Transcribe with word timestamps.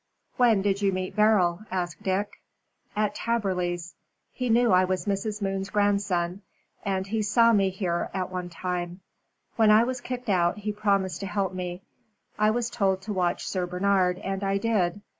"When 0.35 0.63
did 0.63 0.81
you 0.81 0.91
meet 0.91 1.15
Beryl?" 1.15 1.59
asked 1.69 2.01
Dick. 2.01 2.41
"At 2.95 3.13
Taberley's. 3.13 3.93
He 4.33 4.49
knew 4.49 4.71
I 4.71 4.83
was 4.83 5.05
Mrs. 5.05 5.43
Moon's 5.43 5.69
grandson, 5.69 6.41
as 6.83 7.05
he 7.05 7.21
saw 7.21 7.53
me 7.53 7.69
here 7.69 8.09
at 8.11 8.31
one 8.31 8.49
time. 8.49 9.01
When 9.57 9.69
I 9.69 9.83
was 9.83 10.01
kicked 10.01 10.27
out, 10.29 10.57
he 10.57 10.71
promised 10.71 11.19
to 11.19 11.27
help 11.27 11.53
me. 11.53 11.83
I 12.39 12.49
was 12.49 12.71
told 12.71 13.03
to 13.03 13.13
watch 13.13 13.47
Sir 13.47 13.67
Bernard, 13.67 14.17
and 14.17 14.43
I 14.43 14.57
did. 14.57 15.01